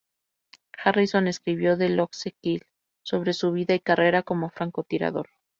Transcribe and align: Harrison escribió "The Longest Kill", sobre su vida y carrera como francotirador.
Harrison 0.83 1.27
escribió 1.27 1.77
"The 1.77 1.89
Longest 1.89 2.35
Kill", 2.41 2.63
sobre 3.03 3.33
su 3.33 3.51
vida 3.51 3.75
y 3.75 3.79
carrera 3.81 4.23
como 4.23 4.49
francotirador. 4.49 5.29